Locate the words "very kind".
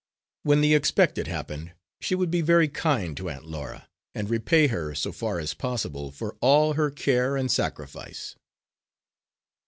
2.41-3.15